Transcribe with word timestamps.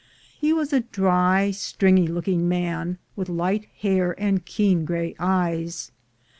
He 0.35 0.51
was 0.51 0.73
a 0.73 0.79
dry 0.79 1.51
stringy 1.51 2.07
looking 2.07 2.49
man, 2.49 2.97
with 3.15 3.29
light 3.29 3.67
hair 3.81 4.19
and 4.19 4.43
keen 4.43 4.83
gray 4.83 5.13
eyes. 5.19 5.91